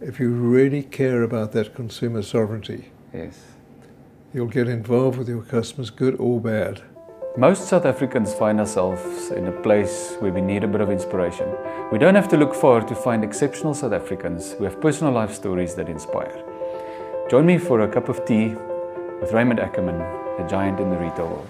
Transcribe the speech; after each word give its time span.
if 0.00 0.20
you 0.20 0.30
really 0.30 0.82
care 0.82 1.22
about 1.22 1.52
that 1.52 1.74
consumer 1.74 2.22
sovereignty, 2.22 2.90
Yes. 3.12 3.38
you'll 4.32 4.46
get 4.46 4.68
involved 4.68 5.18
with 5.18 5.28
your 5.28 5.42
customers, 5.42 5.90
good 5.90 6.16
or 6.20 6.40
bad. 6.40 6.82
Most 7.36 7.68
South 7.68 7.84
Africans 7.84 8.34
find 8.34 8.58
ourselves 8.58 9.30
in 9.30 9.46
a 9.46 9.52
place 9.52 10.16
where 10.20 10.32
we 10.32 10.40
need 10.40 10.64
a 10.64 10.68
bit 10.68 10.80
of 10.80 10.90
inspiration. 10.90 11.48
We 11.92 11.98
don't 11.98 12.14
have 12.14 12.28
to 12.28 12.36
look 12.36 12.54
far 12.54 12.80
to 12.80 12.94
find 12.94 13.22
exceptional 13.24 13.74
South 13.74 13.92
Africans 13.92 14.52
who 14.52 14.64
have 14.64 14.80
personal 14.80 15.12
life 15.12 15.32
stories 15.32 15.74
that 15.76 15.88
inspire. 15.88 16.36
Join 17.30 17.46
me 17.46 17.58
for 17.58 17.80
a 17.80 17.88
cup 17.88 18.08
of 18.08 18.24
tea 18.24 18.54
with 19.20 19.32
Raymond 19.32 19.60
Ackerman, 19.60 20.00
a 20.00 20.46
giant 20.48 20.80
in 20.80 20.90
the 20.90 20.96
retail 20.96 21.26
world. 21.28 21.48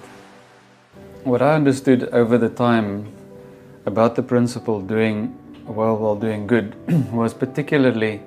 What 1.25 1.43
I 1.43 1.55
understood 1.55 2.05
over 2.13 2.39
the 2.39 2.49
time 2.49 3.07
about 3.87 4.15
the 4.17 4.23
principle 4.23 4.81
doing 4.81 5.37
well 5.67 5.97
while 5.97 6.17
doing 6.17 6.47
good 6.47 6.75
was 7.13 7.33
particularly 7.35 8.21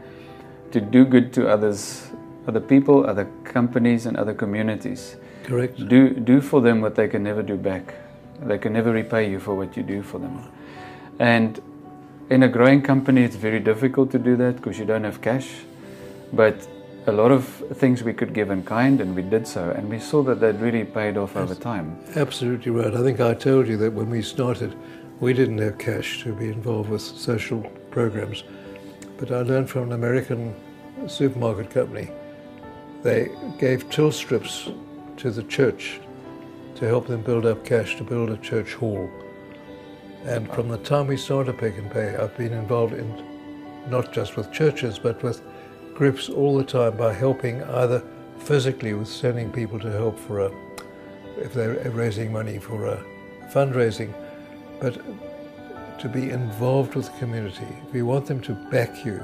to 0.74 0.82
do 0.82 1.06
good 1.06 1.34
to 1.34 1.48
others, 1.48 2.10
other 2.48 2.60
people, 2.60 3.06
other 3.06 3.30
companies, 3.44 4.06
and 4.06 4.18
other 4.18 4.34
communities. 4.34 5.16
Correct? 5.44 5.88
Do 5.88 6.10
do 6.10 6.42
for 6.42 6.62
them 6.62 6.82
what 6.82 6.96
they 6.96 7.08
can 7.08 7.24
never 7.24 7.44
do 7.44 7.58
back. 7.58 7.94
They 8.42 8.58
can 8.58 8.74
never 8.74 8.92
repay 8.92 9.30
you 9.30 9.40
for 9.40 9.56
what 9.56 9.78
you 9.78 9.84
do 9.84 10.02
for 10.02 10.20
them. 10.20 10.44
And 11.20 11.62
in 12.30 12.44
a 12.44 12.48
growing 12.48 12.82
company, 12.82 13.24
it's 13.24 13.36
very 13.36 13.60
difficult 13.60 14.12
to 14.12 14.20
do 14.20 14.36
that 14.38 14.56
because 14.56 14.80
you 14.80 14.86
don't 14.86 15.04
have 15.04 15.22
cash. 15.22 15.50
But 16.34 16.68
a 17.08 17.12
lot 17.12 17.32
of 17.32 17.46
things 17.74 18.04
we 18.04 18.14
could 18.14 18.34
give 18.34 18.50
in 18.52 18.64
kind, 18.64 19.02
and 19.02 19.16
we 19.16 19.22
did 19.22 19.48
so, 19.48 19.72
and 19.72 19.90
we 19.90 20.00
saw 20.00 20.24
that 20.24 20.40
that 20.40 20.60
really 20.60 20.86
paid 20.86 21.18
off 21.18 21.36
over 21.36 21.56
time. 21.56 22.00
Absolutely 22.16 22.72
right. 22.72 22.94
I 22.94 23.02
think 23.02 23.20
I 23.20 23.34
told 23.34 23.68
you 23.68 23.78
that 23.78 23.92
when 23.94 24.10
we 24.10 24.22
started, 24.22 24.76
we 25.20 25.34
didn't 25.34 25.58
have 25.60 25.78
cash 25.78 26.24
to 26.24 26.34
be 26.34 26.46
involved 26.46 26.90
with 26.90 27.02
social 27.02 27.62
programs. 27.90 28.44
But 29.22 29.32
I 29.32 29.42
learned 29.44 29.70
from 29.70 29.84
an 29.84 29.92
American 29.92 30.56
supermarket 31.06 31.70
company, 31.70 32.10
they 33.04 33.30
gave 33.60 33.88
till 33.92 34.12
strips 34.12 34.72
to 35.18 35.30
the 35.30 35.44
church 35.44 36.02
to 36.74 36.88
help 36.88 37.06
them 37.06 37.22
build 37.22 37.46
up 37.46 37.64
cash 37.64 37.98
to 37.98 38.04
build 38.04 38.32
a 38.32 38.38
church 38.38 38.74
hall. 38.74 39.08
And 40.24 40.52
from 40.52 40.70
the 40.70 40.80
time 40.80 41.06
we 41.06 41.18
started 41.18 41.60
Pick 41.60 41.78
and 41.78 41.92
Pay, 41.92 42.16
I've 42.16 42.36
been 42.36 42.52
involved 42.52 42.96
in 42.96 43.24
not 43.92 44.12
just 44.12 44.38
with 44.38 44.52
churches, 44.52 44.98
but 44.98 45.22
with 45.22 45.44
groups 45.94 46.28
all 46.28 46.58
the 46.58 46.64
time 46.64 46.98
by 46.98 47.14
helping 47.14 47.62
either 47.64 48.04
physically 48.40 48.96
with 48.96 49.08
sending 49.08 49.52
people 49.52 49.80
to 49.82 49.92
help 49.92 50.18
for 50.18 50.40
a, 50.40 50.52
if 51.38 51.54
they're 51.54 51.76
raising 51.92 52.34
money 52.34 52.58
for 52.58 52.88
a 52.88 53.06
fundraising, 53.54 54.16
but 54.80 55.00
to 56.02 56.10
be 56.10 56.30
involved 56.30 56.96
with 56.96 57.12
the 57.12 57.20
community. 57.20 57.68
If 57.88 57.96
you 57.96 58.06
want 58.06 58.26
them 58.26 58.42
to 58.42 58.54
back 58.54 59.06
you, 59.06 59.24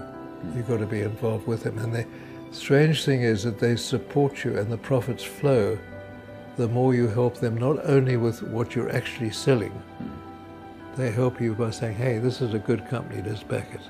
you've 0.55 0.67
got 0.67 0.77
to 0.77 0.85
be 0.85 1.01
involved 1.01 1.47
with 1.47 1.63
them. 1.63 1.77
And 1.79 1.93
the 1.93 2.05
strange 2.51 3.03
thing 3.03 3.23
is 3.23 3.43
that 3.43 3.59
they 3.59 3.75
support 3.75 4.43
you 4.43 4.57
and 4.57 4.71
the 4.71 4.77
profits 4.77 5.23
flow 5.23 5.77
the 6.57 6.67
more 6.67 6.93
you 6.93 7.07
help 7.07 7.37
them, 7.37 7.55
not 7.55 7.77
only 7.85 8.17
with 8.17 8.41
what 8.41 8.75
you're 8.75 8.89
actually 8.89 9.29
selling, 9.29 9.71
they 10.95 11.11
help 11.11 11.39
you 11.39 11.53
by 11.53 11.69
saying, 11.69 11.95
hey, 11.95 12.17
this 12.17 12.41
is 12.41 12.55
a 12.55 12.59
good 12.59 12.87
company, 12.87 13.21
let's 13.21 13.43
back 13.43 13.73
it. 13.75 13.81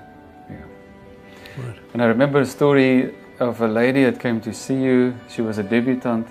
Yeah. 0.50 1.66
Right. 1.66 1.78
And 1.94 2.02
I 2.04 2.06
remember 2.08 2.42
a 2.42 2.46
story 2.46 3.16
of 3.40 3.62
a 3.62 3.68
lady 3.68 4.04
that 4.04 4.20
came 4.20 4.42
to 4.42 4.54
see 4.54 4.76
you. 4.76 5.16
She 5.30 5.42
was 5.42 5.58
a 5.58 5.64
debutante, 5.64 6.30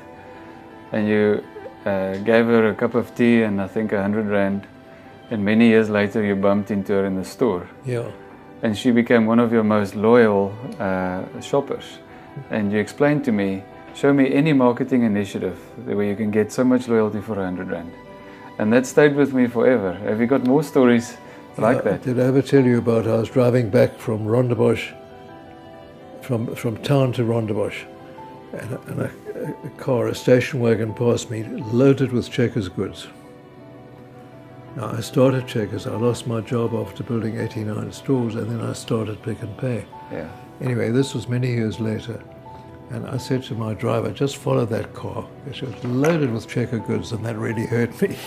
and 0.93 1.09
you 1.09 1.43
uh, 1.87 2.19
gave 2.19 2.45
her 2.47 2.69
a 2.69 2.75
cup 2.75 2.95
of 2.95 3.15
tea 3.15 3.43
and 3.43 3.61
I 3.61 3.67
think 3.67 3.93
a 3.93 4.03
hundred 4.03 4.27
rand. 4.27 4.67
And 5.31 5.45
many 5.45 5.69
years 5.69 5.91
later, 5.91 6.23
you 6.25 6.37
bumped 6.37 6.71
into 6.71 6.93
her 6.93 7.05
in 7.05 7.17
the 7.17 7.25
store, 7.25 7.69
Yeah. 7.85 8.05
and 8.63 8.77
she 8.79 8.91
became 8.93 9.27
one 9.27 9.41
of 9.41 9.53
your 9.53 9.65
most 9.65 9.95
loyal 9.97 10.53
uh, 10.79 11.23
shoppers. 11.41 11.99
And 12.51 12.71
you 12.73 12.79
explained 12.79 13.25
to 13.25 13.33
me, 13.33 13.63
show 13.95 14.13
me 14.13 14.33
any 14.33 14.53
marketing 14.53 15.03
initiative 15.03 15.57
where 15.85 16.05
you 16.07 16.15
can 16.17 16.31
get 16.31 16.53
so 16.53 16.63
much 16.65 16.87
loyalty 16.89 17.21
for 17.21 17.39
a 17.41 17.45
hundred 17.45 17.71
rand. 17.71 17.93
And 18.59 18.73
that 18.73 18.87
stayed 18.87 19.17
with 19.17 19.33
me 19.35 19.49
forever. 19.49 19.95
Have 19.95 20.21
you 20.21 20.27
got 20.27 20.45
more 20.47 20.63
stories 20.63 21.17
like 21.59 21.83
that? 21.85 22.03
Did 22.03 22.21
I 22.21 22.25
ever 22.25 22.43
tell 22.43 22.65
you 22.65 22.79
about 22.79 23.07
I 23.07 23.17
was 23.17 23.29
driving 23.29 23.69
back 23.71 23.99
from 23.99 24.27
Rondebosch, 24.27 24.93
from, 26.23 26.55
from 26.55 26.77
town 26.79 27.13
to 27.15 27.23
Rondebosch, 27.23 27.85
and, 28.53 28.73
a, 28.73 28.81
and 28.83 29.01
a, 29.01 29.11
a 29.67 29.71
car, 29.79 30.09
a 30.09 30.15
station 30.15 30.61
wagon 30.61 30.95
passed 30.95 31.31
me, 31.31 31.43
loaded 31.45 32.13
with 32.13 32.31
Checkers 32.31 32.69
goods. 32.69 33.09
Now, 34.77 34.93
I 34.93 35.01
started 35.01 35.47
Checkers. 35.47 35.87
I 35.87 35.97
lost 35.97 36.27
my 36.27 36.43
job 36.43 36.75
after 36.75 37.03
building 37.03 37.41
89 37.41 37.91
stores, 37.93 38.35
and 38.35 38.51
then 38.51 38.61
I 38.61 38.75
started 38.75 39.23
Pick 39.23 39.41
and 39.41 39.57
Pay. 39.57 39.87
Yeah. 40.13 40.29
Anyway, 40.61 40.91
this 40.91 41.15
was 41.15 41.29
many 41.29 41.49
years 41.49 41.81
later. 41.81 42.23
And 42.91 43.07
I 43.07 43.17
said 43.17 43.43
to 43.45 43.55
my 43.55 43.73
driver, 43.73 44.11
just 44.13 44.37
follow 44.37 44.67
that 44.67 44.93
car. 44.93 45.27
It 45.47 45.63
was 45.63 45.83
loaded 45.83 46.31
with 46.31 46.47
checker 46.47 46.79
goods, 46.79 47.13
and 47.13 47.25
that 47.25 47.37
really 47.37 47.65
hurt 47.65 48.01
me. 48.03 48.19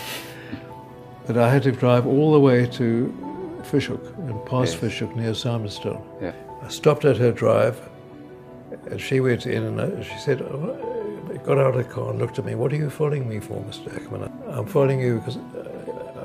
but 1.28 1.38
I 1.38 1.48
had 1.48 1.62
to 1.62 1.72
drive 1.72 2.04
all 2.04 2.32
the 2.32 2.40
way 2.40 2.66
to 2.66 3.60
Fish 3.62 3.86
Hoek 3.86 4.04
and 4.18 4.44
past 4.44 4.72
Yes. 4.72 4.80
Fish 4.80 4.98
Hoek 4.98 5.14
near 5.14 5.30
Simonstown. 5.30 6.04
Yeah. 6.20 6.32
I 6.62 6.68
stopped 6.68 7.04
at 7.04 7.16
her 7.18 7.30
drive, 7.30 7.80
and 8.90 9.00
she 9.00 9.20
went 9.20 9.46
in 9.46 9.78
and 9.78 10.04
she 10.04 10.18
said, 10.18 10.42
oh, 10.42 10.90
got 11.44 11.58
out 11.58 11.74
of 11.74 11.76
the 11.76 11.84
car 11.84 12.10
and 12.10 12.18
looked 12.18 12.38
at 12.38 12.44
me. 12.44 12.54
What 12.54 12.72
are 12.72 12.76
you 12.76 12.90
following 12.90 13.28
me 13.28 13.40
for, 13.40 13.62
Mr. 13.62 13.94
Ackerman? 13.94 14.30
I'm 14.48 14.66
following 14.66 15.00
you 15.00 15.18
because 15.18 15.38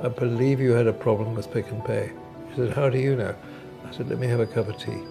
I 0.06 0.08
believe 0.08 0.60
you 0.60 0.74
had 0.74 0.86
a 0.86 0.94
problem 0.94 1.34
with 1.34 1.52
Pick 1.52 1.72
and 1.72 1.84
Pay. 1.84 2.12
She 2.52 2.58
said, 2.58 2.74
How 2.74 2.90
do 2.90 3.00
you 3.00 3.16
know? 3.16 3.34
I 3.88 3.92
said, 3.92 4.08
Let 4.08 4.20
me 4.20 4.28
have 4.28 4.40
a 4.40 4.46
cup 4.46 4.68
of 4.68 4.78
tea. 4.78 5.02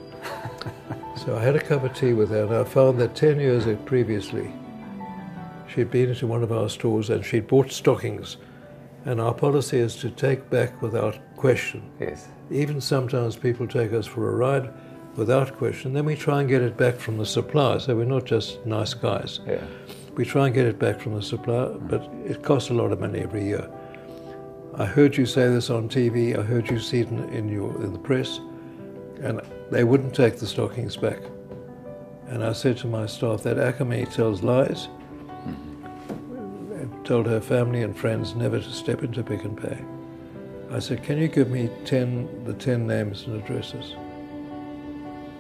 so 1.17 1.37
I 1.37 1.43
had 1.43 1.57
a 1.57 1.61
cup 1.61 1.83
of 1.83 1.93
tea 1.95 2.13
with 2.13 2.31
her, 2.31 2.45
and 2.45 2.55
I 2.55 2.63
found 2.63 3.01
that 3.01 3.17
10 3.17 3.41
years 3.41 3.67
previously, 3.87 4.53
she'd 5.67 5.91
been 5.91 6.11
into 6.11 6.29
one 6.29 6.45
of 6.45 6.53
our 6.53 6.69
stores 6.69 7.11
and 7.11 7.25
she'd 7.25 7.49
bought 7.49 7.73
stockings. 7.73 8.37
And 9.05 9.21
our 9.21 9.35
policy 9.35 9.79
is 9.79 9.97
to 9.97 10.11
take 10.11 10.49
back 10.49 10.81
without 10.81 11.19
question. 11.35 11.91
Yes. 11.99 12.29
Even 12.53 12.81
sometimes 12.81 13.35
people 13.35 13.67
take 13.67 13.93
us 13.93 14.07
for 14.07 14.29
a 14.29 14.37
ride 14.37 14.73
without 15.17 15.57
question. 15.57 15.93
Then 15.93 16.05
we 16.05 16.15
try 16.15 16.39
and 16.39 16.49
get 16.49 16.63
it 16.63 16.77
back 16.77 17.01
from 17.01 17.19
the 17.19 17.27
supplier. 17.27 17.81
So 17.81 17.97
we're 17.97 18.05
not 18.05 18.27
just 18.27 18.65
nice 18.65 18.95
guys. 18.95 19.41
Yeah. 19.45 19.65
We 20.15 20.25
try 20.25 20.47
and 20.47 20.55
get 20.55 20.67
it 20.67 20.79
back 20.79 21.01
from 21.01 21.17
the 21.17 21.23
supplier, 21.23 21.71
but 21.71 22.09
it 22.25 22.45
costs 22.45 22.71
a 22.71 22.75
lot 22.75 22.93
of 22.93 23.01
money 23.01 23.19
every 23.19 23.45
year. 23.45 23.69
I 24.77 24.87
heard 24.87 25.17
you 25.17 25.25
say 25.25 25.49
this 25.49 25.71
on 25.71 25.89
TV. 25.89 26.37
I 26.37 26.43
heard 26.43 26.69
you 26.69 26.81
see 26.81 27.01
it 27.01 27.09
in, 27.09 27.29
in 27.29 27.49
your 27.49 27.73
in 27.83 27.93
the 27.93 27.99
press, 27.99 28.41
and 29.21 29.41
they 29.71 29.85
wouldn't 29.85 30.15
take 30.15 30.39
the 30.39 30.47
stockings 30.47 30.97
back. 30.97 31.21
And 32.27 32.43
I 32.43 32.53
said 32.53 32.77
to 32.79 32.89
my 32.89 33.07
staff 33.07 33.45
that 33.45 33.59
Acme 33.59 34.05
tells 34.07 34.43
lies. 34.43 34.89
And 35.47 37.07
told 37.07 37.27
her 37.27 37.41
family 37.41 37.83
and 37.83 37.97
friends 37.97 38.35
never 38.35 38.59
to 38.59 38.71
step 38.71 39.05
into 39.05 39.23
Pick 39.23 39.45
and 39.45 39.57
Pay. 39.57 39.79
I 40.73 40.81
said, 40.81 41.05
"Can 41.05 41.19
you 41.19 41.29
give 41.29 41.51
me 41.51 41.71
ten 41.85 42.45
the 42.45 42.55
ten 42.55 42.87
names 42.87 43.27
and 43.27 43.41
addresses?" 43.41 43.95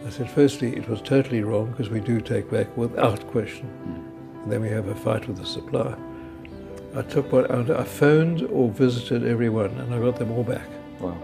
I 0.06 0.10
said, 0.10 0.30
firstly, 0.30 0.76
it 0.76 0.86
was 0.86 1.00
totally 1.00 1.42
wrong 1.42 1.70
because 1.70 1.88
we 1.88 1.98
do 1.98 2.20
take 2.20 2.50
back 2.50 2.76
without 2.76 3.26
question. 3.28 3.70
And 4.42 4.52
then 4.52 4.60
we 4.60 4.68
have 4.68 4.88
a 4.88 4.94
fight 4.94 5.26
with 5.26 5.38
the 5.38 5.46
supplier. 5.46 5.96
I 6.96 7.02
took 7.02 7.32
what 7.32 7.50
I 7.50 7.82
phoned 7.84 8.42
or 8.50 8.68
visited 8.70 9.26
everyone 9.26 9.70
and 9.78 9.92
I 9.94 9.98
got 9.98 10.16
them 10.16 10.30
all 10.30 10.44
back. 10.44 10.66
Wow. 11.00 11.16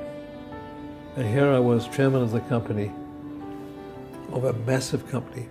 And 1.16 1.26
here 1.28 1.48
I 1.50 1.58
was, 1.58 1.86
chairman 1.88 2.22
of 2.22 2.32
the 2.32 2.40
company, 2.40 2.92
of 4.32 4.44
a 4.44 4.52
massive 4.52 5.08
company, 5.10 5.48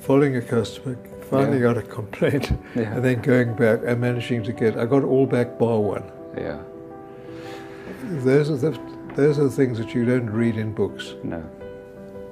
following 0.00 0.36
a 0.36 0.42
customer, 0.42 0.96
finding 1.30 1.64
out 1.64 1.76
a 1.78 1.82
complaint, 1.82 2.50
Yeah. 2.74 2.94
and 2.94 3.04
then 3.04 3.20
going 3.22 3.54
back 3.54 3.80
and 3.84 4.00
managing 4.00 4.42
to 4.44 4.52
get, 4.52 4.76
I 4.76 4.84
got 4.86 5.04
all 5.04 5.26
back 5.26 5.58
bar 5.58 5.80
one. 5.80 6.04
Yeah. 6.36 6.60
Those 8.04 8.50
are 8.50 8.56
the, 8.56 8.78
those 9.14 9.38
are 9.38 9.44
the 9.44 9.50
things 9.50 9.78
that 9.78 9.94
you 9.94 10.04
don't 10.04 10.28
read 10.30 10.56
in 10.56 10.72
books. 10.74 11.14
No. 11.22 11.42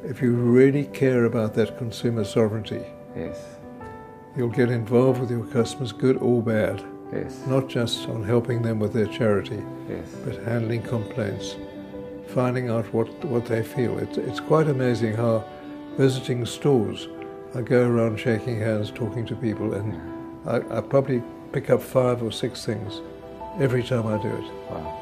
If 0.05 0.21
you 0.21 0.33
really 0.35 0.85
care 0.89 1.25
about 1.25 1.55
that 1.55 1.79
consumer 1.79 2.25
sovereignty, 2.25 2.85
Yes. 3.17 3.39
You'll 4.37 4.49
get 4.49 4.71
involved 4.71 5.21
with 5.21 5.31
your 5.31 5.45
customers, 5.47 5.93
good 5.93 6.17
or 6.19 6.43
bad, 6.43 6.83
Yes. 7.13 7.41
not 7.47 7.69
just 7.69 8.09
on 8.09 8.25
helping 8.25 8.63
them 8.63 8.79
with 8.81 8.93
their 8.93 9.07
charity, 9.07 9.63
Yes. 9.89 10.09
but 10.25 10.43
handling 10.45 10.83
complaints, 10.83 11.57
finding 12.29 12.69
out 12.71 12.93
what, 12.93 13.09
what 13.25 13.47
they 13.47 13.63
feel. 13.63 13.99
It's, 13.99 14.19
it's 14.19 14.41
quite 14.41 14.67
amazing 14.69 15.15
how 15.15 15.45
visiting 15.97 16.45
stores, 16.45 17.09
I 17.55 17.61
go 17.63 17.89
around 17.89 18.19
shaking 18.19 18.59
hands, 18.59 18.91
talking 18.91 19.25
to 19.27 19.37
people, 19.37 19.75
and 19.75 19.95
I, 20.47 20.57
I 20.79 20.81
probably 20.81 21.23
pick 21.53 21.71
up 21.71 21.81
five 21.81 22.21
or 22.23 22.33
six 22.33 22.65
things 22.65 23.01
every 23.61 23.85
time 23.85 24.07
I 24.09 24.21
do 24.21 24.29
it. 24.29 24.53
Wow. 24.71 25.01